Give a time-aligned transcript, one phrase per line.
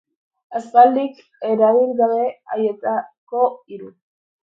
[0.59, 1.19] Aspalditik
[1.51, 3.97] erabili gabe haietako hiru.